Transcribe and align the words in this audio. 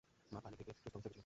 মা 0.33 0.39
পানি 0.43 0.55
থেকে 0.59 0.71
সুস্থ 0.75 0.85
অবস্থায়ই 0.89 1.01
উঠেছিল। 1.11 1.19